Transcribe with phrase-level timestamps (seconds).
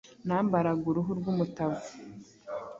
[0.27, 1.87] Nambaraga uruhu rw’umutavu